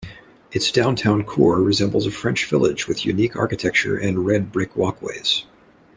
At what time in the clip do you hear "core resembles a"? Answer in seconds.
1.23-2.11